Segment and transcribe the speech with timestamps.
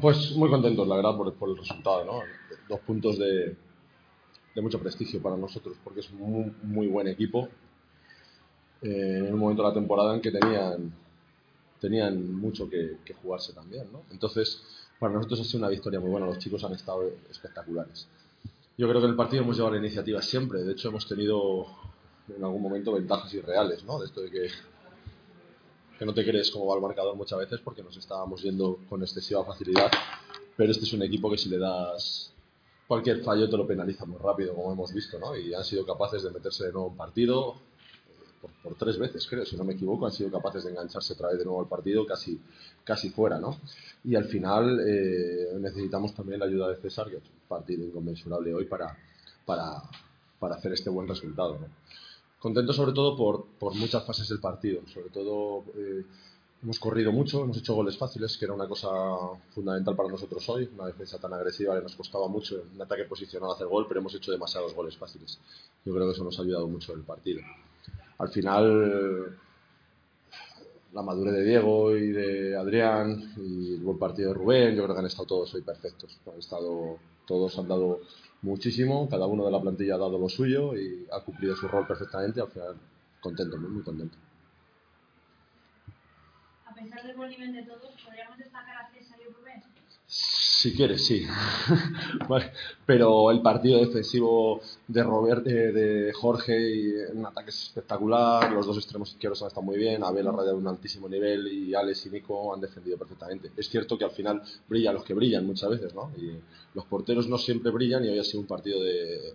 [0.00, 2.20] Pues muy contentos, la verdad, por, por el resultado, ¿no?
[2.68, 3.56] Dos puntos de,
[4.54, 7.48] de mucho prestigio para nosotros, porque es un muy, muy buen equipo.
[8.82, 10.92] Eh, en un momento de la temporada en que tenían,
[11.80, 14.02] tenían mucho que, que jugarse también, ¿no?
[14.10, 14.62] Entonces,
[14.98, 18.08] para nosotros ha sido una victoria muy buena, los chicos han estado espectaculares.
[18.78, 21.66] Yo creo que en el partido hemos llevado la iniciativa siempre, de hecho hemos tenido
[22.34, 23.98] en algún momento ventajas irreales, ¿no?
[23.98, 24.48] De esto de que
[26.02, 29.00] que no te crees cómo va el marcador muchas veces porque nos estábamos yendo con
[29.02, 29.88] excesiva facilidad.
[30.56, 32.32] Pero este es un equipo que si le das
[32.88, 35.36] cualquier fallo te lo penaliza muy rápido, como hemos visto, ¿no?
[35.36, 37.54] Y han sido capaces de meterse de nuevo en partido
[38.40, 41.28] por, por, tres veces, creo, si no me equivoco, han sido capaces de engancharse otra
[41.28, 42.40] vez de nuevo al partido casi,
[42.82, 43.60] casi fuera, ¿no?
[44.02, 48.52] Y al final eh, necesitamos también la ayuda de César, que es un partido inconmensurable
[48.52, 48.98] hoy para,
[49.46, 49.80] para,
[50.40, 51.68] para hacer este buen resultado, ¿no?
[52.42, 54.82] Contento sobre todo por, por, muchas fases del partido.
[54.92, 56.04] Sobre todo eh,
[56.60, 58.88] hemos corrido mucho, hemos hecho goles fáciles, que era una cosa
[59.54, 60.68] fundamental para nosotros hoy.
[60.74, 64.12] Una defensa tan agresiva que nos costaba mucho, un ataque posicionado hacer gol, pero hemos
[64.16, 65.38] hecho demasiados goles fáciles.
[65.84, 67.40] Yo creo que eso nos ha ayudado mucho en el partido.
[68.18, 69.38] Al final,
[70.92, 74.94] la madurez de Diego y de Adrián y el buen partido de Rubén, yo creo
[74.94, 76.20] que han estado todos hoy perfectos.
[76.26, 78.00] Han estado, todos han dado
[78.42, 81.86] muchísimo, cada uno de la plantilla ha dado lo suyo y ha cumplido su rol
[81.86, 82.76] perfectamente, al final
[83.20, 84.18] contento, muy, muy contento.
[86.66, 89.62] A pesar del buen nivel de todos, ¿podríamos destacar a César y Rubén?
[90.62, 91.26] Si quieres, sí.
[92.86, 98.52] Pero el partido defensivo de Robert, de, de Jorge, un ataque espectacular.
[98.52, 100.04] Los dos extremos izquierdos han estado muy bien.
[100.04, 103.50] Abel ha rayado un altísimo nivel y Alex y Nico han defendido perfectamente.
[103.56, 106.12] Es cierto que al final brillan los que brillan muchas veces, ¿no?
[106.16, 106.30] Y
[106.74, 109.34] los porteros no siempre brillan y hoy ha sido un partido de,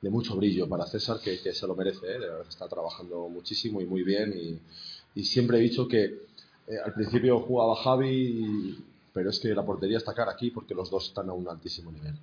[0.00, 2.06] de mucho brillo para César, que, se lo merece.
[2.06, 2.18] ¿eh?
[2.18, 4.32] De verdad está trabajando muchísimo y muy bien.
[4.34, 6.04] Y, y siempre he dicho que
[6.66, 8.08] eh, al principio jugaba Javi.
[8.08, 11.48] Y, pero es que la portería está cara aquí porque los dos están a un
[11.48, 12.14] altísimo nivel.